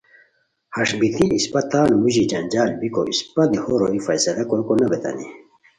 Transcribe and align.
ہݰ 0.75 0.89
بیتی 0.99 1.25
اِسپہ 1.35 1.61
تان 1.71 1.89
موژی 2.01 2.23
جنجال 2.31 2.69
بیکو 2.79 3.01
اِسپہ 3.11 3.43
دیہو 3.51 3.73
روئے 3.79 3.99
فیصلہ 4.05 4.43
کوریکو 4.49 4.73
نو 4.79 4.85
بیتانی 4.91 5.27